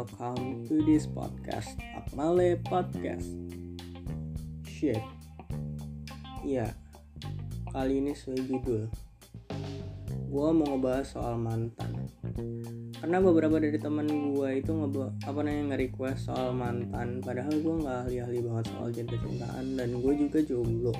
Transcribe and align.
welcome 0.00 0.64
to 0.64 0.80
this 0.88 1.04
podcast 1.04 1.76
Akmale 1.92 2.56
Podcast. 2.64 3.36
Shit. 4.64 4.96
Ya, 6.40 6.72
kali 7.68 8.00
ini 8.00 8.16
sesuai 8.16 8.48
judul. 8.48 8.88
Gue 10.32 10.48
mau 10.56 10.72
ngebahas 10.72 11.04
soal 11.04 11.36
mantan. 11.36 12.08
Karena 12.96 13.20
beberapa 13.20 13.60
dari 13.60 13.76
teman 13.76 14.08
gue 14.08 14.64
itu 14.64 14.72
ngeba 14.72 15.12
apa 15.28 15.38
namanya 15.44 15.76
nge-request 15.76 16.32
soal 16.32 16.56
mantan. 16.56 17.20
Padahal 17.20 17.60
gue 17.60 17.74
gak 17.84 17.98
ahli-ahli 18.08 18.40
banget 18.40 18.64
soal 18.72 18.88
cinta-cintaan 18.96 19.76
Dan 19.76 20.00
gue 20.00 20.12
juga 20.16 20.40
jomblo. 20.40 20.96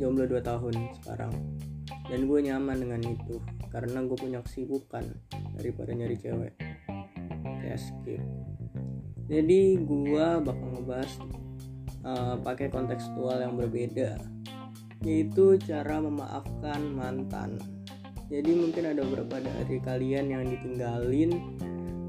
Jomblo 0.00 0.24
2 0.24 0.40
tahun 0.40 0.74
sekarang. 1.04 1.36
Dan 2.08 2.24
gue 2.24 2.38
nyaman 2.48 2.80
dengan 2.80 3.00
itu 3.04 3.36
Karena 3.68 4.00
gue 4.08 4.16
punya 4.16 4.40
kesibukan 4.40 5.04
daripada 5.52 5.92
nyari 5.92 6.16
cewek 6.16 6.61
ya 7.62 7.78
skip. 7.78 8.22
Jadi 9.30 9.80
gua 9.80 10.42
bakal 10.42 10.68
ngebahas 10.76 11.12
uh, 12.04 12.36
pakai 12.42 12.68
kontekstual 12.68 13.40
yang 13.40 13.54
berbeda 13.56 14.18
yaitu 15.02 15.58
cara 15.58 15.98
memaafkan 15.98 16.78
mantan. 16.94 17.58
Jadi 18.30 18.54
mungkin 18.54 18.86
ada 18.86 19.02
beberapa 19.02 19.42
dari 19.42 19.76
kalian 19.82 20.30
yang 20.30 20.46
ditinggalin 20.46 21.36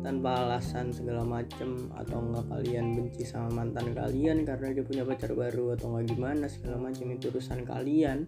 tanpa 0.04 0.46
alasan 0.46 0.92
segala 0.92 1.24
macem 1.24 1.90
atau 1.96 2.20
enggak 2.20 2.46
kalian 2.52 2.86
benci 2.92 3.24
sama 3.24 3.64
mantan 3.64 3.96
kalian 3.96 4.44
karena 4.44 4.76
dia 4.76 4.84
punya 4.84 5.04
pacar 5.08 5.32
baru 5.32 5.80
atau 5.80 5.96
enggak 5.96 6.16
gimana 6.16 6.46
segala 6.52 6.92
macam 6.92 7.08
itu 7.12 7.32
urusan 7.32 7.64
kalian. 7.64 8.28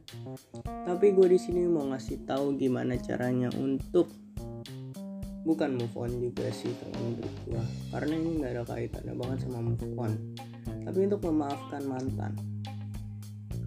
Tapi 0.64 1.06
gue 1.14 1.28
di 1.30 1.40
sini 1.40 1.68
mau 1.68 1.86
ngasih 1.92 2.26
tahu 2.26 2.56
gimana 2.58 2.96
caranya 2.98 3.52
untuk 3.60 4.10
bukan 5.46 5.78
move 5.78 5.94
on 5.94 6.12
juga 6.18 6.50
sih 6.50 6.74
kalau 6.82 6.98
menurut 7.06 7.34
karena 7.94 8.14
ini 8.18 8.30
nggak 8.42 8.52
ada 8.58 8.64
kaitannya 8.66 9.14
banget 9.14 9.38
sama 9.46 9.60
move 9.62 9.86
on. 9.96 10.14
Tapi 10.66 11.00
untuk 11.06 11.22
memaafkan 11.30 11.84
mantan. 11.86 12.34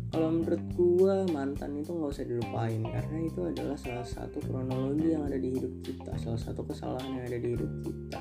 Kalau 0.08 0.28
menurut 0.34 0.62
gua 0.74 1.22
mantan 1.30 1.78
itu 1.78 1.94
nggak 1.94 2.10
usah 2.10 2.26
dilupain. 2.26 2.82
Karena 2.82 3.18
itu 3.22 3.40
adalah 3.46 3.78
salah 3.78 4.06
satu 4.06 4.42
kronologi 4.42 5.14
yang 5.14 5.22
ada 5.22 5.38
di 5.38 5.48
hidup 5.54 5.72
kita. 5.86 6.12
Salah 6.18 6.40
satu 6.42 6.66
kesalahan 6.66 7.22
yang 7.22 7.24
ada 7.30 7.38
di 7.38 7.48
hidup 7.54 7.72
kita. 7.86 8.20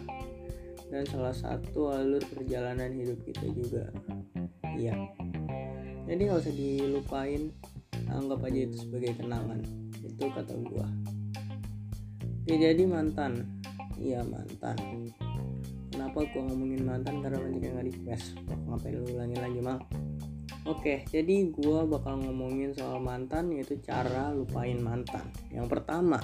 Dan 0.88 1.04
salah 1.10 1.36
satu 1.36 1.92
alur 1.92 2.22
perjalanan 2.30 2.94
hidup 2.94 3.20
kita 3.26 3.46
juga. 3.50 3.90
Iya. 4.78 4.94
Jadi 6.06 6.22
nggak 6.22 6.42
usah 6.46 6.54
dilupain. 6.54 7.42
Anggap 8.08 8.40
aja 8.46 8.60
itu 8.70 8.76
sebagai 8.86 9.18
kenangan. 9.18 9.60
Itu 10.06 10.30
kata 10.30 10.54
gua 10.62 10.86
Oke 12.48 12.64
jadi 12.64 12.88
mantan. 12.88 13.44
Iya 14.00 14.24
mantan. 14.24 14.80
Kenapa 15.92 16.24
gua 16.32 16.48
ngomongin 16.48 16.80
mantan? 16.80 17.20
Karena 17.20 17.44
banyak 17.44 17.60
yang 17.60 17.84
request 17.84 18.40
Ngapain 18.48 18.96
lu 18.96 19.20
ulangi 19.20 19.36
lagi 19.36 19.60
mal? 19.60 19.84
Oke 20.64 21.04
jadi 21.12 21.52
gua 21.52 21.84
bakal 21.84 22.24
ngomongin 22.24 22.72
soal 22.72 23.04
mantan 23.04 23.52
Yaitu 23.52 23.84
cara 23.84 24.32
lupain 24.32 24.80
mantan. 24.80 25.28
Yang 25.52 25.76
pertama 25.76 26.24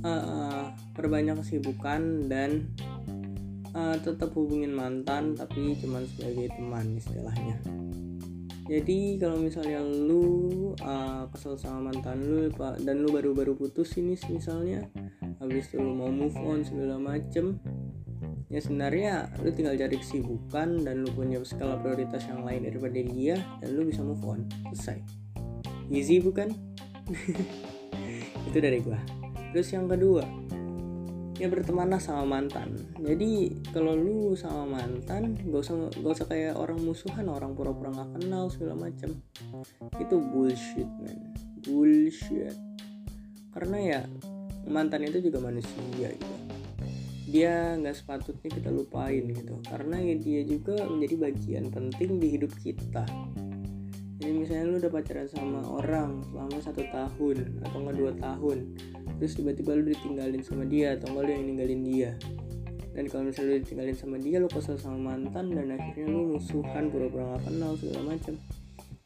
uh, 0.00 0.72
Perbanyak 0.96 1.44
kesibukan 1.44 2.32
dan 2.32 2.72
uh, 3.76 4.00
Tetap 4.00 4.32
hubungin 4.32 4.72
mantan 4.72 5.36
Tapi 5.36 5.76
cuman 5.76 6.08
sebagai 6.08 6.56
teman 6.56 6.96
istilahnya. 6.96 7.60
Jadi 8.68 9.16
kalau 9.16 9.40
misalnya 9.40 9.80
lu 9.80 10.76
uh, 10.84 11.17
kesel 11.38 11.54
sama 11.54 11.94
mantan 11.94 12.18
lu 12.26 12.50
dan 12.82 12.98
lu 12.98 13.14
baru-baru 13.14 13.54
putus 13.54 13.94
ini 13.94 14.18
misalnya. 14.26 14.90
Habis 15.38 15.70
itu 15.70 15.78
lu 15.78 15.94
mau 15.94 16.10
move 16.10 16.34
on 16.34 16.66
segala 16.66 16.98
macem. 16.98 17.62
Ya 18.50 18.58
sebenarnya 18.58 19.30
lu 19.38 19.54
tinggal 19.54 19.78
cari 19.78 20.02
kesibukan 20.02 20.82
dan 20.82 21.06
lu 21.06 21.14
punya 21.14 21.38
skala 21.46 21.78
prioritas 21.78 22.26
yang 22.26 22.42
lain 22.42 22.66
daripada 22.66 22.98
dia 22.98 23.38
dan 23.62 23.70
lu 23.70 23.86
bisa 23.86 24.02
move 24.02 24.18
on. 24.26 24.50
Selesai. 24.74 24.98
Easy 25.94 26.18
bukan? 26.18 26.50
Itu 28.50 28.58
dari 28.58 28.82
gua. 28.82 28.98
Terus 29.54 29.70
yang 29.70 29.86
kedua 29.86 30.26
ya 31.38 31.46
bertemanlah 31.46 32.02
sama 32.02 32.26
mantan. 32.26 32.74
Jadi 32.98 33.62
kalau 33.70 33.94
lu 33.94 34.34
sama 34.34 34.66
mantan 34.66 35.38
gak 35.38 35.62
usah 35.62 35.86
gak 36.02 36.14
usah 36.18 36.26
kayak 36.26 36.58
orang 36.58 36.82
musuhan 36.82 37.30
orang 37.30 37.54
pura-pura 37.54 37.94
nggak 37.94 38.18
kenal 38.18 38.50
segala 38.50 38.90
macam 38.90 39.22
itu 40.00 40.16
bullshit 40.18 40.88
man 41.02 41.34
bullshit. 41.68 42.56
Karena 43.52 43.76
ya 43.78 44.00
mantan 44.68 45.04
itu 45.08 45.28
juga 45.30 45.42
manusia 45.42 46.08
gitu. 46.14 46.36
Dia 47.28 47.76
nggak 47.76 47.96
sepatutnya 47.96 48.48
kita 48.48 48.70
lupain 48.72 49.24
gitu. 49.28 49.60
Karena 49.68 50.00
ya 50.00 50.16
dia 50.16 50.40
juga 50.48 50.88
menjadi 50.88 51.28
bagian 51.28 51.64
penting 51.68 52.22
di 52.22 52.28
hidup 52.38 52.52
kita. 52.62 53.04
Jadi 54.18 54.34
misalnya 54.34 54.64
lu 54.66 54.76
udah 54.82 54.90
pacaran 54.90 55.28
sama 55.30 55.62
orang 55.62 56.26
selama 56.26 56.58
satu 56.58 56.82
tahun 56.90 57.62
atau 57.62 57.76
nggak 57.86 57.96
dua 57.96 58.12
tahun 58.18 58.58
terus 59.18 59.34
tiba-tiba 59.34 59.78
lu 59.78 59.90
ditinggalin 59.90 60.42
sama 60.42 60.62
dia 60.66 60.94
atau 60.94 61.10
enggak 61.10 61.24
lu 61.26 61.30
yang 61.34 61.44
ninggalin 61.46 61.82
dia. 61.86 62.10
Dan 62.98 63.06
kalau 63.06 63.30
misalnya 63.30 63.54
lu 63.54 63.58
ditinggalin 63.62 63.94
sama 63.94 64.16
dia 64.18 64.36
lu 64.42 64.50
kesel 64.50 64.74
sama 64.74 64.98
mantan 65.14 65.54
dan 65.54 65.70
akhirnya 65.70 66.06
lu 66.10 66.34
musuhan 66.34 66.90
pura-pura 66.90 67.38
gak 67.38 67.46
kenal 67.46 67.78
segala 67.78 68.14
macam 68.14 68.34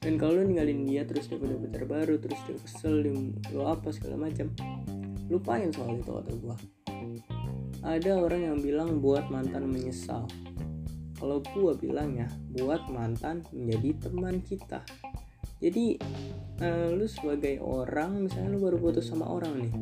dan 0.02 0.18
kalau 0.18 0.42
lu 0.42 0.50
ninggalin 0.50 0.82
dia 0.82 1.06
terus 1.06 1.30
dia 1.30 1.38
punya 1.38 1.54
pacar 1.62 1.86
baru 1.86 2.18
terus 2.18 2.38
dia 2.42 2.58
kesel 2.58 3.06
dia 3.06 3.14
lu 3.54 3.62
apa 3.62 3.94
segala 3.94 4.26
macam 4.26 4.50
lupain 5.30 5.70
soal 5.72 5.96
itu 5.96 6.10
kata 6.12 6.32
gua. 6.42 6.56
Ada 7.82 8.20
orang 8.20 8.42
yang 8.52 8.58
bilang 8.60 8.98
buat 8.98 9.30
mantan 9.32 9.70
menyesal. 9.70 10.28
Kalau 11.16 11.38
gua 11.54 11.72
bilang 11.78 12.18
ya 12.18 12.26
buat 12.58 12.84
mantan 12.90 13.46
menjadi 13.54 14.10
teman 14.10 14.42
kita. 14.42 14.82
Jadi 15.62 15.96
uh, 16.60 16.90
lu 16.92 17.06
sebagai 17.06 17.62
orang 17.62 18.26
misalnya 18.26 18.58
lu 18.58 18.60
baru 18.60 18.76
putus 18.82 19.06
sama 19.06 19.30
orang 19.30 19.54
nih. 19.62 19.74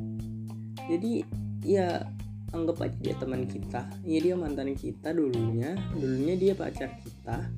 Jadi 0.87 1.13
ya 1.65 2.05
anggap 2.53 2.85
aja 2.85 2.97
dia 3.01 3.17
teman 3.17 3.49
kita. 3.49 3.89
Ya 4.05 4.19
dia 4.21 4.37
mantan 4.37 4.77
kita 4.77 5.17
dulunya 5.17 5.75
dulunya 5.97 6.37
dia 6.37 6.53
pacar 6.53 7.01
kita. 7.01 7.49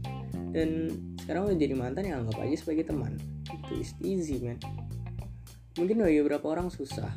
Dan 0.55 0.95
sekarang 1.23 1.47
udah 1.47 1.59
jadi 1.59 1.75
mantan 1.79 2.11
ya 2.11 2.19
anggap 2.19 2.43
aja 2.43 2.57
sebagai 2.59 2.91
teman. 2.91 3.15
Itu 3.47 3.73
is 3.79 3.95
easy 4.03 4.43
man. 4.43 4.59
Mungkin 5.79 6.03
bagi 6.03 6.19
beberapa 6.27 6.51
orang 6.51 6.69
susah. 6.69 7.15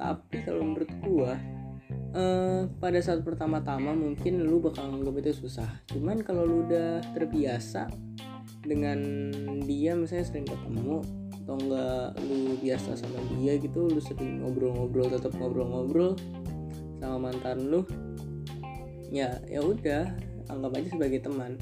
Tapi 0.00 0.42
kalau 0.42 0.64
menurut 0.64 0.90
gua 1.04 1.36
uh, 2.16 2.64
pada 2.80 2.98
saat 3.04 3.20
pertama-tama 3.20 3.92
mungkin 3.92 4.40
lu 4.40 4.64
bakal 4.64 4.88
anggap 4.88 5.20
itu 5.20 5.46
susah. 5.46 5.68
Cuman 5.92 6.24
kalau 6.24 6.48
lu 6.48 6.64
udah 6.64 7.04
terbiasa 7.12 7.92
dengan 8.64 8.98
dia 9.62 9.94
misalnya 9.94 10.26
sering 10.26 10.46
ketemu 10.48 11.04
atau 11.46 11.54
enggak 11.62 12.08
lu 12.26 12.58
biasa 12.58 12.98
sama 12.98 13.22
dia 13.38 13.54
gitu 13.62 13.86
lu 13.86 14.02
sering 14.02 14.42
ngobrol-ngobrol 14.42 15.06
tetap 15.06 15.30
ngobrol-ngobrol 15.38 16.18
sama 16.98 17.30
mantan 17.30 17.70
lu 17.70 17.86
ya 19.14 19.38
ya 19.46 19.62
udah 19.62 20.10
anggap 20.50 20.74
aja 20.74 20.88
sebagai 20.90 21.22
teman 21.22 21.54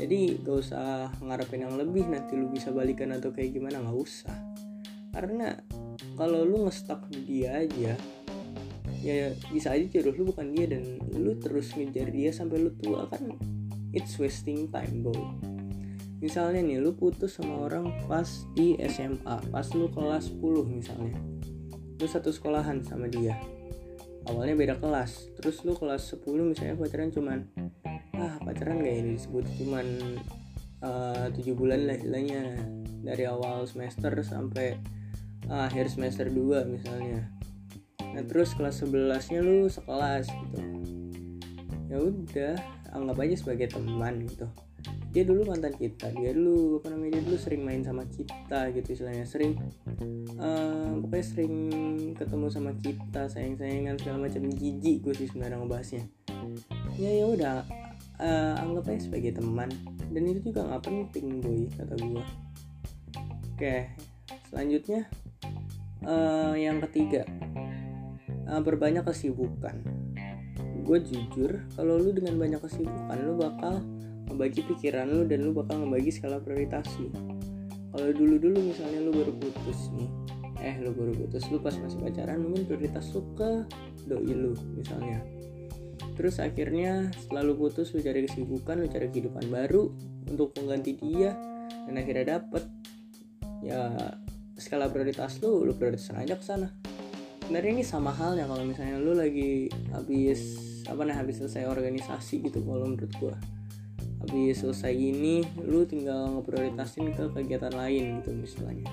jadi 0.00 0.40
gak 0.40 0.56
usah 0.64 1.12
ngarepin 1.20 1.68
yang 1.68 1.76
lebih 1.76 2.08
nanti 2.08 2.32
lu 2.40 2.48
bisa 2.48 2.72
balikan 2.72 3.12
atau 3.12 3.28
kayak 3.36 3.52
gimana 3.52 3.84
nggak 3.84 3.98
usah. 4.00 4.32
Karena 5.12 5.52
kalau 6.16 6.48
lu 6.48 6.64
ngestak 6.64 7.04
di 7.12 7.20
dia 7.28 7.60
aja 7.60 7.92
ya 9.00 9.32
bisa 9.48 9.72
aja 9.72 9.88
jodoh 9.88 10.12
lu 10.12 10.24
bukan 10.28 10.52
dia 10.52 10.68
dan 10.68 11.00
lu 11.16 11.32
terus 11.40 11.72
ngejar 11.72 12.12
dia 12.12 12.28
sampai 12.36 12.60
lu 12.60 12.70
tua 12.84 13.08
kan 13.08 13.32
it's 13.96 14.20
wasting 14.20 14.68
time 14.68 15.00
boy 15.00 15.16
misalnya 16.20 16.60
nih 16.60 16.78
lu 16.84 16.92
putus 16.92 17.40
sama 17.40 17.64
orang 17.64 17.88
pas 18.04 18.28
di 18.52 18.76
SMA 18.92 19.40
pas 19.48 19.66
lu 19.72 19.88
kelas 19.88 20.28
10 20.36 20.68
misalnya. 20.68 21.16
Lu 22.00 22.06
satu 22.08 22.28
sekolahan 22.28 22.84
sama 22.84 23.08
dia. 23.08 23.40
Awalnya 24.28 24.56
beda 24.56 24.74
kelas. 24.76 25.32
Terus 25.40 25.64
lu 25.64 25.72
kelas 25.72 26.12
10 26.12 26.52
misalnya 26.52 26.76
pacaran 26.76 27.08
cuman 27.08 27.48
ah 28.20 28.36
pacaran 28.44 28.84
gak 28.84 28.96
ini 29.00 29.16
disebut 29.16 29.44
cuman 29.56 29.86
eh, 30.84 31.26
tujuh 31.34 31.54
bulan 31.56 31.88
lah 31.88 31.96
istilahnya. 31.96 32.42
Dari 33.00 33.24
awal 33.24 33.64
semester 33.64 34.12
sampai 34.20 34.76
uh, 35.48 35.66
akhir 35.66 35.88
semester 35.88 36.28
2 36.28 36.68
misalnya. 36.68 37.32
Nah 38.12 38.22
terus 38.26 38.52
kelas 38.52 38.84
11 38.84 39.32
nya 39.32 39.40
lu 39.40 39.66
sekelas 39.70 40.26
gitu. 40.28 40.58
Ya 41.90 41.96
udah 41.98 42.54
anggap 42.94 43.16
aja 43.24 43.36
sebagai 43.38 43.72
teman 43.72 44.26
gitu. 44.26 44.46
Dia 45.10 45.26
dulu 45.26 45.42
mantan 45.50 45.74
kita 45.74 46.14
dia 46.14 46.30
dulu 46.30 46.78
apa 46.78 46.94
namanya 46.94 47.18
dia 47.18 47.22
dulu 47.26 47.38
sering 47.40 47.62
main 47.66 47.82
sama 47.82 48.06
kita 48.06 48.70
gitu 48.76 49.00
istilahnya. 49.00 49.26
Sering 49.26 49.58
uh, 50.38 51.00
pokoknya 51.02 51.24
sering 51.26 51.54
ketemu 52.14 52.46
sama 52.52 52.72
kita 52.78 53.26
sayang 53.26 53.56
sayangan 53.58 53.96
segala 53.98 54.28
macam. 54.30 54.44
Jijik 54.54 55.02
gue 55.02 55.14
sih 55.16 55.26
sebenarnya 55.26 55.56
ngebahasnya. 55.56 56.04
Ya 57.00 57.10
ya 57.10 57.26
udah 57.26 57.66
uh, 58.20 58.54
anggap 58.60 58.92
aja 58.92 59.08
sebagai 59.08 59.40
teman. 59.40 59.72
Dan 60.12 60.22
itu 60.28 60.52
juga 60.52 60.68
nggak 60.68 60.82
penting 60.84 61.40
boy 61.40 61.60
kata 61.74 61.94
gue 61.96 62.24
oke 63.60 63.76
selanjutnya 64.50 65.06
uh, 66.08 66.54
yang 66.56 66.80
ketiga 66.88 67.24
uh, 68.48 68.60
berbanyak 68.60 69.04
kesibukan. 69.04 69.80
Gue 70.80 70.98
jujur 71.04 71.64
kalau 71.76 72.00
lu 72.00 72.10
dengan 72.10 72.36
banyak 72.40 72.60
kesibukan 72.60 73.18
lu 73.20 73.36
bakal 73.38 73.84
membagi 74.30 74.64
pikiran 74.64 75.06
lu 75.10 75.22
dan 75.26 75.44
lu 75.44 75.52
bakal 75.52 75.82
membagi 75.82 76.10
skala 76.10 76.40
prioritas 76.40 76.86
lu. 76.98 77.12
Kalau 77.90 78.10
dulu 78.14 78.38
dulu 78.38 78.58
misalnya 78.70 79.02
lu 79.02 79.10
baru 79.12 79.34
putus 79.34 79.90
nih 79.94 80.10
eh 80.60 80.76
lu 80.84 80.92
baru 80.92 81.16
putus 81.16 81.48
lu 81.48 81.56
pas 81.56 81.72
masih 81.72 81.96
pacaran 82.00 82.36
mungkin 82.40 82.68
prioritas 82.68 83.08
lu 83.16 83.24
ke 83.32 83.64
doi 84.04 84.32
lu 84.36 84.52
misalnya 84.76 85.24
terus 86.20 86.36
akhirnya 86.36 87.08
setelah 87.16 87.48
lu 87.48 87.56
putus 87.56 87.96
lu 87.96 88.04
cari 88.04 88.28
kesibukan 88.28 88.76
lu 88.76 88.92
cari 88.92 89.08
kehidupan 89.08 89.48
baru 89.48 89.88
untuk 90.28 90.52
mengganti 90.60 91.00
dia 91.00 91.32
dan 91.88 91.96
akhirnya 91.96 92.36
dapet. 92.36 92.68
Ya 93.64 93.88
skala 94.60 94.92
prioritas 94.92 95.40
lu 95.40 95.64
lu 95.64 95.72
prioritaskan 95.72 96.20
aja 96.20 96.36
ke 96.36 96.44
sana. 96.44 96.68
Sebenarnya 97.40 97.80
ini 97.80 97.84
sama 97.88 98.12
halnya 98.12 98.44
kalau 98.44 98.68
misalnya 98.68 99.00
lu 99.00 99.16
lagi 99.16 99.72
habis 99.96 100.60
apa 100.84 101.08
nih 101.08 101.16
habis 101.16 101.40
selesai 101.40 101.64
organisasi 101.72 102.44
gitu 102.44 102.60
kalau 102.68 102.92
menurut 102.92 103.12
gua. 103.16 103.34
Habis 104.20 104.60
selesai 104.60 104.92
ini 104.92 105.40
lu 105.64 105.88
tinggal 105.88 106.36
ngeprioritasin 106.36 107.16
ke 107.16 107.32
kegiatan 107.32 107.72
lain 107.72 108.20
gitu 108.20 108.36
misalnya. 108.36 108.84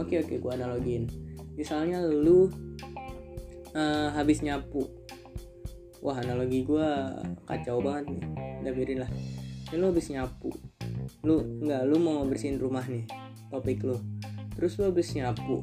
Oke 0.00 0.24
oke 0.24 0.40
gua 0.40 0.56
analogin 0.56 1.04
misalnya 1.56 2.00
lu 2.04 2.48
uh, 3.76 4.08
habis 4.16 4.40
nyapu 4.40 4.88
wah 6.02 6.18
analogi 6.18 6.66
gua 6.66 7.14
kacau 7.46 7.78
banget 7.78 8.18
nih. 8.18 8.22
Udah 8.66 8.72
biarin 8.74 8.98
lah. 9.06 9.10
Ya, 9.70 9.78
lu 9.78 9.94
habis 9.94 10.10
nyapu. 10.10 10.50
Lu 11.22 11.62
nggak 11.62 11.82
lu 11.86 11.96
mau 12.02 12.20
ngebersihin 12.20 12.58
rumah 12.58 12.82
nih 12.84 13.06
topik 13.48 13.86
lu. 13.86 13.96
Terus 14.58 14.76
lu 14.82 14.90
habis 14.90 15.14
nyapu. 15.14 15.62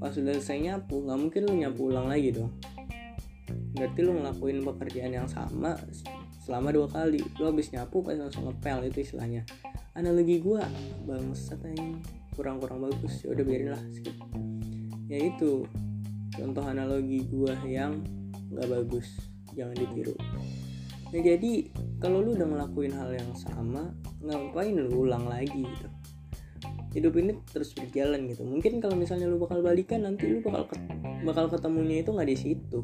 Pas 0.00 0.10
udah 0.16 0.34
selesai 0.40 0.58
nyapu 0.64 1.04
nggak 1.04 1.18
mungkin 1.20 1.40
lu 1.44 1.52
nyapu 1.60 1.80
ulang 1.92 2.08
lagi 2.08 2.32
dong. 2.32 2.50
Berarti 3.76 4.00
lu 4.00 4.16
ngelakuin 4.16 4.64
pekerjaan 4.64 5.12
yang 5.12 5.28
sama 5.28 5.76
selama 6.42 6.72
dua 6.72 6.88
kali. 6.88 7.20
Lu 7.36 7.52
habis 7.52 7.68
nyapu 7.70 8.00
pas 8.00 8.16
langsung 8.16 8.48
ngepel 8.48 8.88
itu 8.88 9.04
istilahnya. 9.04 9.44
Analogi 9.94 10.40
gua 10.40 10.64
bangsat 11.04 11.60
aja 11.60 11.84
kurang-kurang 12.34 12.82
bagus. 12.82 13.22
Ya 13.22 13.36
udah 13.36 13.44
biarin 13.44 13.70
lah 13.76 13.82
skip. 13.92 14.16
Ya 15.12 15.20
itu. 15.20 15.68
Contoh 16.34 16.66
analogi 16.66 17.22
gua 17.30 17.54
yang 17.62 18.02
nggak 18.50 18.66
bagus 18.66 19.33
jangan 19.54 19.74
ditiru. 19.78 20.14
Nah 21.14 21.22
jadi 21.22 21.70
kalau 22.02 22.26
lu 22.26 22.34
udah 22.34 22.42
ngelakuin 22.42 22.90
hal 22.90 23.14
yang 23.14 23.30
sama 23.38 23.94
ngapain 24.18 24.74
lu 24.74 25.06
ulang 25.06 25.30
lagi 25.30 25.62
gitu? 25.62 25.88
Hidup 26.94 27.14
ini 27.18 27.38
terus 27.50 27.70
berjalan 27.74 28.26
gitu. 28.26 28.42
Mungkin 28.42 28.82
kalau 28.82 28.98
misalnya 28.98 29.30
lu 29.30 29.38
bakal 29.38 29.62
balikan 29.62 30.02
nanti 30.02 30.26
lu 30.26 30.42
bakal 30.42 30.66
bakal 31.22 31.46
ketemunya 31.46 32.02
itu 32.02 32.10
nggak 32.10 32.30
di 32.30 32.38
situ. 32.38 32.82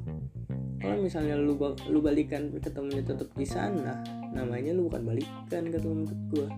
Kalau 0.81 0.97
misalnya 1.03 1.35
lu 1.37 1.59
lu 1.91 1.99
balikan 1.99 2.55
ketemunya 2.55 3.03
tetap 3.03 3.29
di 3.35 3.45
sana 3.45 4.01
namanya 4.31 4.73
lu 4.73 4.87
bukan 4.87 5.03
balikan 5.03 5.67
menurut 5.67 6.21
gua. 6.31 6.49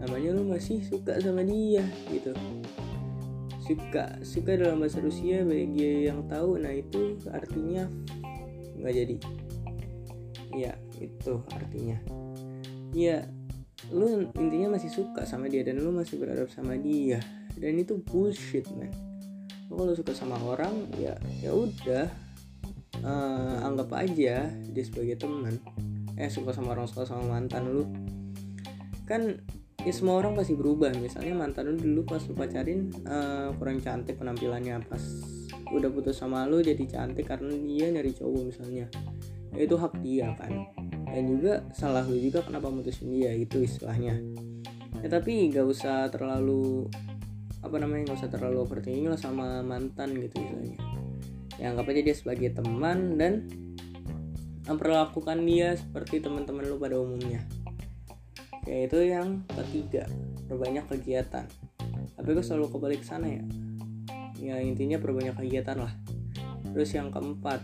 Namanya 0.00 0.30
lu 0.40 0.48
masih 0.48 0.80
suka 0.80 1.20
sama 1.20 1.44
dia 1.44 1.84
gitu. 2.08 2.32
Suka 3.60 4.16
suka 4.24 4.56
dalam 4.56 4.80
bahasa 4.80 5.04
Rusia 5.04 5.44
bagi 5.44 6.08
yang 6.08 6.24
tahu 6.32 6.56
nah 6.56 6.72
itu 6.72 7.20
artinya 7.28 7.84
nggak 8.78 8.94
jadi. 8.94 9.16
Ya 10.54 10.72
itu 10.98 11.34
artinya. 11.54 11.98
Ya 12.94 13.26
lu 13.94 14.28
intinya 14.36 14.76
masih 14.76 14.90
suka 14.90 15.22
sama 15.24 15.46
dia 15.46 15.62
dan 15.62 15.80
lu 15.80 15.94
masih 15.94 16.18
berharap 16.18 16.50
sama 16.50 16.74
dia. 16.74 17.22
Dan 17.58 17.78
itu 17.78 17.98
bullshit 17.98 18.66
man. 18.74 18.90
Lu 19.68 19.76
kalau 19.76 19.94
suka 19.94 20.14
sama 20.14 20.38
orang 20.42 20.88
ya 20.98 21.14
ya 21.42 21.52
udah. 21.54 22.06
Uh, 22.98 23.62
anggap 23.62 23.94
aja 23.94 24.50
dia 24.50 24.82
sebagai 24.82 25.22
teman. 25.22 25.62
Eh 26.18 26.26
suka 26.26 26.50
sama 26.50 26.74
orang 26.74 26.90
suka 26.90 27.06
sama 27.06 27.38
mantan 27.38 27.70
lu. 27.70 27.86
Kan 29.06 29.38
ya 29.86 29.92
semua 29.94 30.18
orang 30.18 30.34
pasti 30.34 30.58
berubah. 30.58 30.90
Misalnya 30.98 31.38
mantan 31.38 31.70
lu 31.70 31.78
dulu 31.78 32.02
pas 32.02 32.22
lu 32.26 32.34
pacarin 32.34 32.90
uh, 33.06 33.54
kurang 33.54 33.78
cantik 33.78 34.18
penampilannya 34.18 34.82
pas 34.90 35.02
udah 35.68 35.90
putus 35.92 36.16
sama 36.16 36.48
lu 36.48 36.64
jadi 36.64 36.80
cantik 36.88 37.28
karena 37.28 37.52
dia 37.52 37.86
nyari 37.92 38.12
cowok 38.16 38.42
misalnya. 38.48 38.86
Ya 39.52 39.60
itu 39.64 39.76
hak 39.76 40.00
dia 40.00 40.32
kan. 40.36 40.68
Dan 41.08 41.24
juga 41.28 41.64
salah 41.72 42.04
lu 42.04 42.16
juga 42.16 42.44
kenapa 42.44 42.68
mutusin 42.72 43.12
dia 43.12 43.32
itu 43.32 43.60
istilahnya. 43.64 44.16
Ya 45.04 45.08
tapi 45.08 45.52
gak 45.52 45.66
usah 45.68 46.08
terlalu 46.08 46.88
apa 47.60 47.76
namanya 47.80 48.12
gak 48.12 48.24
usah 48.24 48.30
terlalu 48.32 48.64
overthinking 48.64 49.08
lah 49.12 49.20
sama 49.20 49.60
mantan 49.60 50.16
gitu 50.16 50.40
istilahnya. 50.40 50.78
Ya 51.58 51.74
anggap 51.74 51.90
aja 51.90 52.00
dia 52.00 52.16
sebagai 52.16 52.48
teman 52.54 53.18
dan 53.18 53.48
memperlakukan 54.68 55.38
dia 55.48 55.74
seperti 55.76 56.20
teman-teman 56.20 56.64
lu 56.68 56.76
pada 56.76 57.00
umumnya. 57.00 57.44
Oke 58.60 58.88
itu 58.88 58.98
yang 59.04 59.44
ketiga. 59.48 60.04
Perbanyak 60.48 60.88
kegiatan. 60.88 61.44
Tapi 62.16 62.28
gue 62.34 62.44
selalu 62.44 62.72
kebalik 62.72 63.02
sana 63.04 63.28
ya 63.28 63.44
ya 64.48 64.56
intinya 64.64 64.96
perbanyak 64.96 65.36
kegiatan 65.36 65.76
lah. 65.76 65.92
Terus 66.72 66.96
yang 66.96 67.12
keempat 67.12 67.60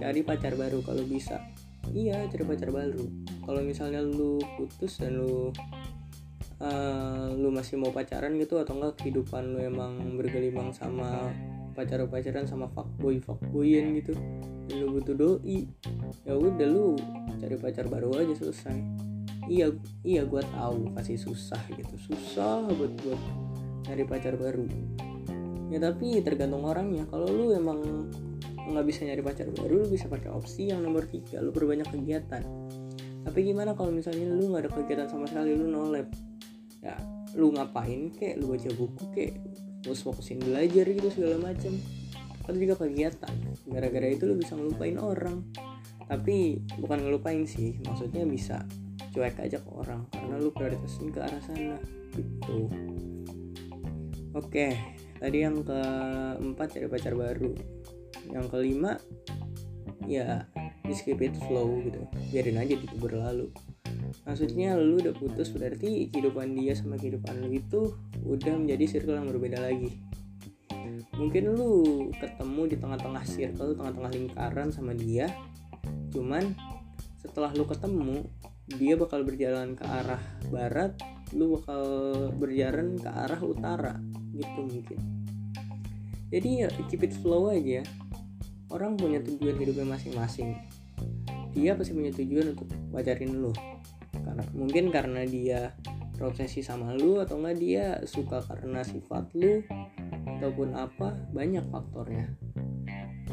cari 0.00 0.24
pacar 0.24 0.56
baru 0.56 0.80
kalau 0.80 1.04
bisa. 1.04 1.44
Iya 1.92 2.24
cari 2.32 2.44
pacar 2.48 2.72
baru. 2.72 3.04
Kalau 3.44 3.60
misalnya 3.60 4.00
lu 4.00 4.40
putus 4.56 4.96
dan 4.96 5.20
lu 5.20 5.52
uh, 6.64 7.28
lu 7.36 7.48
masih 7.52 7.76
mau 7.76 7.92
pacaran 7.92 8.32
gitu 8.40 8.56
atau 8.56 8.80
enggak 8.80 9.04
kehidupan 9.04 9.56
lu 9.56 9.58
emang 9.60 10.16
bergelimang 10.16 10.72
sama 10.72 11.28
pacar-pacaran 11.76 12.42
sama 12.42 12.66
fuckboy 12.74 13.22
fuckboyan 13.22 13.94
gitu 14.02 14.10
dan 14.66 14.82
lu 14.82 14.98
butuh 14.98 15.14
doi 15.14 15.70
ya 16.26 16.34
udah 16.34 16.66
lu 16.66 16.98
cari 17.38 17.56
pacar 17.60 17.86
baru 17.86 18.24
aja 18.24 18.34
selesai. 18.34 18.78
Iya 19.48 19.72
iya 20.04 20.22
gue 20.28 20.42
tahu 20.44 20.92
pasti 20.92 21.16
susah 21.16 21.60
gitu. 21.72 21.94
Susah 22.12 22.68
buat 22.68 22.92
buat 23.00 23.20
cari 23.88 24.04
pacar 24.04 24.36
baru 24.36 24.68
ya 25.68 25.78
tapi 25.80 26.20
tergantung 26.24 26.64
orangnya. 26.64 27.04
Kalau 27.08 27.28
lu 27.28 27.52
emang 27.52 27.80
nggak 28.68 28.84
bisa 28.84 29.08
nyari 29.08 29.24
pacar 29.24 29.48
baru 29.48 29.84
lu 29.84 29.86
bisa 29.88 30.08
pakai 30.12 30.28
opsi 30.32 30.72
yang 30.72 30.84
nomor 30.84 31.08
tiga. 31.08 31.40
Lu 31.40 31.52
berbanyak 31.52 31.88
kegiatan. 31.88 32.42
Tapi 33.24 33.38
gimana 33.44 33.76
kalau 33.76 33.92
misalnya 33.92 34.28
lu 34.32 34.52
nggak 34.52 34.68
ada 34.68 34.70
kegiatan 34.72 35.08
sama 35.08 35.28
sekali 35.28 35.52
lu 35.56 35.68
nolep 35.68 36.08
ya 36.80 36.96
lu 37.36 37.52
ngapain 37.52 38.12
kek? 38.12 38.40
Lu 38.40 38.52
baca 38.52 38.70
buku 38.76 39.04
kek? 39.12 39.32
Terus 39.84 40.00
fokusin 40.04 40.40
belajar 40.40 40.84
gitu 40.88 41.08
segala 41.12 41.52
macam 41.52 41.76
atau 42.48 42.56
juga 42.56 42.80
kegiatan. 42.80 43.34
Gara-gara 43.68 44.08
itu 44.08 44.24
lo 44.24 44.34
bisa 44.40 44.56
ngelupain 44.56 44.96
orang. 44.96 45.44
Tapi 46.08 46.64
bukan 46.80 47.04
ngelupain 47.04 47.44
sih. 47.44 47.76
Maksudnya 47.84 48.24
bisa 48.24 48.64
cuek 49.12 49.36
aja 49.36 49.60
ke 49.60 49.68
orang. 49.68 50.08
Karena 50.08 50.40
lu 50.40 50.48
prioritasin 50.48 51.12
ke 51.12 51.20
arah 51.20 51.40
sana. 51.44 51.76
Gitu. 52.16 52.72
Oke 54.32 54.97
tadi 55.18 55.44
yang 55.44 55.62
keempat 55.62 56.66
cari 56.74 56.86
pacar 56.86 57.14
baru. 57.14 57.52
Yang 58.30 58.46
kelima 58.50 58.96
ya 60.08 60.46
di 60.82 60.94
skip 60.96 61.20
it 61.20 61.36
flow 61.46 61.82
gitu. 61.84 62.02
Biarin 62.32 62.58
aja 62.58 62.74
itu 62.74 62.96
berlalu. 62.96 63.52
Maksudnya 64.24 64.78
lu 64.78 65.02
udah 65.02 65.12
putus 65.12 65.52
berarti 65.52 66.08
kehidupan 66.08 66.56
dia 66.56 66.72
sama 66.72 66.96
kehidupan 66.96 67.44
lu 67.44 67.52
itu 67.52 67.92
udah 68.24 68.54
menjadi 68.56 68.98
circle 68.98 69.18
yang 69.18 69.28
berbeda 69.28 69.60
lagi. 69.60 70.00
Mungkin 71.18 71.52
lu 71.52 71.74
ketemu 72.16 72.62
di 72.72 72.76
tengah-tengah 72.78 73.24
circle 73.26 73.76
tengah-tengah 73.76 74.12
lingkaran 74.14 74.70
sama 74.72 74.94
dia 74.94 75.28
cuman 76.08 76.56
setelah 77.20 77.52
lu 77.52 77.64
ketemu 77.68 78.24
dia 78.68 78.94
bakal 78.96 79.24
berjalan 79.24 79.76
ke 79.76 79.84
arah 79.84 80.20
barat 80.48 80.92
lu 81.36 81.60
bakal 81.60 81.84
berjalan 82.36 82.96
ke 82.96 83.08
arah 83.08 83.40
utara 83.44 83.94
gitu 84.38 84.60
mungkin. 84.62 84.98
Jadi 86.28 86.48
ya 86.64 86.68
keep 86.88 87.02
it 87.02 87.14
flow 87.18 87.50
aja. 87.50 87.82
Orang 88.68 89.00
punya 89.00 89.18
tujuan 89.24 89.56
hidupnya 89.56 89.96
masing-masing. 89.96 90.52
Dia 91.56 91.72
pasti 91.72 91.96
punya 91.96 92.12
tujuan 92.12 92.52
untuk 92.52 92.68
pacarin 92.92 93.32
lu. 93.40 93.52
Karena 94.12 94.44
mungkin 94.52 94.92
karena 94.92 95.24
dia 95.24 95.72
terobsesi 96.18 96.60
sama 96.60 96.92
lu 96.92 97.22
atau 97.22 97.40
enggak 97.40 97.56
dia 97.56 97.86
suka 98.04 98.44
karena 98.44 98.84
sifat 98.84 99.30
lu 99.38 99.64
ataupun 100.38 100.76
apa 100.76 101.16
banyak 101.32 101.64
faktornya. 101.72 102.28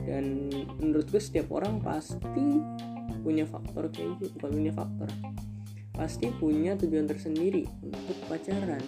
Dan 0.05 0.47
menurut 0.79 1.09
gue 1.11 1.19
setiap 1.19 1.51
orang 1.51 1.83
pasti 1.83 2.61
punya 3.25 3.43
faktor 3.49 3.89
kayak 3.89 4.21
gitu 4.21 4.37
bukan 4.39 4.51
punya 4.55 4.71
faktor. 4.71 5.09
Pasti 5.91 6.31
punya 6.37 6.77
tujuan 6.79 7.09
tersendiri 7.09 7.67
untuk 7.83 8.15
pacaran 8.31 8.83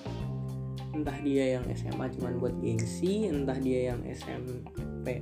entah 0.97 1.17
dia 1.21 1.59
yang 1.59 1.65
SMA 1.77 2.09
cuman 2.17 2.41
buat 2.41 2.53
gengsi 2.57 3.29
entah 3.29 3.57
dia 3.61 3.93
yang 3.93 4.01
SMP 4.09 5.21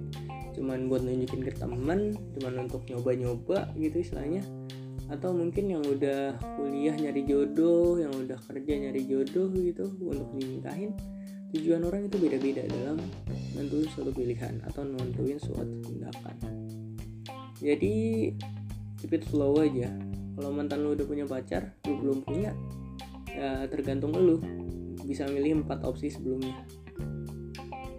cuman 0.56 0.88
buat 0.88 1.04
nunjukin 1.04 1.44
ke 1.44 1.52
temen 1.60 2.16
cuman 2.40 2.64
untuk 2.64 2.88
nyoba-nyoba 2.88 3.76
gitu 3.76 4.00
istilahnya. 4.00 4.40
Atau 5.06 5.38
mungkin 5.38 5.70
yang 5.70 5.86
udah 5.86 6.34
kuliah 6.58 6.98
nyari 6.98 7.28
jodoh 7.30 8.02
yang 8.02 8.10
udah 8.10 8.42
kerja 8.50 8.74
nyari 8.74 9.06
jodoh 9.06 9.54
gitu 9.54 9.86
untuk 10.02 10.34
dinikahin 10.34 10.98
tujuan 11.54 11.86
orang 11.86 12.10
itu 12.10 12.18
beda-beda 12.18 12.66
dalam 12.66 12.98
nentuin 13.54 13.86
suatu 13.94 14.10
pilihan 14.10 14.66
atau 14.66 14.82
nentuin 14.82 15.38
suatu 15.38 15.78
tindakan. 15.86 16.36
Jadi 17.62 18.34
keep 18.98 19.14
it 19.14 19.24
slow 19.30 19.60
aja. 19.62 19.94
Kalau 20.40 20.50
mantan 20.50 20.82
lu 20.82 20.98
udah 20.98 21.06
punya 21.06 21.30
pacar 21.30 21.78
lu 21.86 22.02
belum 22.02 22.26
punya 22.26 22.52
ya 23.36 23.68
tergantung 23.68 24.16
lu 24.16 24.40
bisa 25.06 25.30
milih 25.30 25.64
empat 25.64 25.86
opsi 25.86 26.10
sebelumnya. 26.10 26.66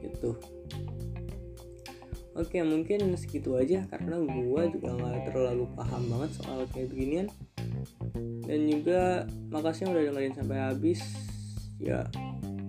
Gitu. 0.03 0.35
Oke 2.37 2.61
mungkin 2.61 3.17
segitu 3.17 3.57
aja 3.57 3.89
karena 3.89 4.21
gue 4.21 4.63
juga 4.77 4.93
nggak 4.93 5.33
terlalu 5.33 5.65
paham 5.73 6.05
banget 6.13 6.31
soal 6.37 6.69
kayak 6.69 6.93
beginian. 6.93 7.27
Dan 8.45 8.69
juga 8.69 9.25
makasih 9.49 9.89
udah 9.89 10.13
dengerin 10.13 10.37
sampai 10.37 10.59
habis. 10.61 11.01
Ya 11.81 12.05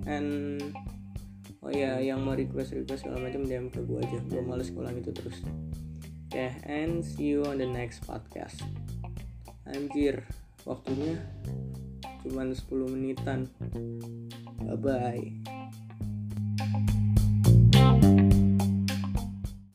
and 0.07 0.63
oh 1.59 1.71
ya 1.71 1.99
yang 1.99 2.23
mau 2.23 2.31
request 2.31 2.71
request 2.71 3.03
segala 3.03 3.27
macam 3.27 3.43
DM 3.43 3.67
ke 3.67 3.83
gue 3.83 3.99
aja. 3.99 4.19
Gue 4.31 4.39
males 4.39 4.71
ngulang 4.71 5.03
itu 5.03 5.11
terus. 5.11 5.43
Oke 6.31 6.47
okay, 6.47 6.51
and 6.63 7.03
see 7.03 7.35
you 7.35 7.43
on 7.43 7.59
the 7.59 7.67
next 7.67 8.07
podcast. 8.07 8.63
Anjir 9.67 10.23
waktunya 10.63 11.19
cuman 12.27 12.51
10 12.51 12.91
menitan. 12.91 13.47
Bye 14.59 14.75
bye 14.75 15.56